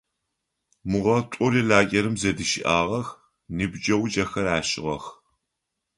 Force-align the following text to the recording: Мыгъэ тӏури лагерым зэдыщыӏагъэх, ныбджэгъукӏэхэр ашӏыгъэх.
Мыгъэ 0.89 1.17
тӏури 1.31 1.61
лагерым 1.69 2.15
зэдыщыӏагъэх, 2.21 3.07
ныбджэгъукӏэхэр 3.55 4.47
ашӏыгъэх. 4.57 5.05